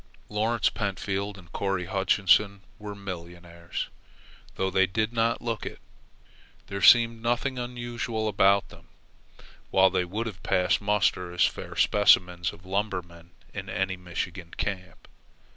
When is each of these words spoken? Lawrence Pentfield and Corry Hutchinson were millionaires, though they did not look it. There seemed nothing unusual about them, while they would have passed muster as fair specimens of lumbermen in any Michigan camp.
Lawrence 0.29 0.71
Pentfield 0.71 1.37
and 1.37 1.51
Corry 1.53 1.85
Hutchinson 1.85 2.61
were 2.79 2.95
millionaires, 2.95 3.87
though 4.55 4.71
they 4.71 4.87
did 4.87 5.13
not 5.13 5.43
look 5.43 5.63
it. 5.63 5.79
There 6.65 6.81
seemed 6.81 7.21
nothing 7.21 7.59
unusual 7.59 8.27
about 8.27 8.69
them, 8.69 8.87
while 9.69 9.91
they 9.91 10.05
would 10.05 10.25
have 10.25 10.41
passed 10.41 10.81
muster 10.81 11.31
as 11.31 11.45
fair 11.45 11.75
specimens 11.75 12.51
of 12.51 12.65
lumbermen 12.65 13.29
in 13.53 13.69
any 13.69 13.95
Michigan 13.95 14.55
camp. 14.57 15.07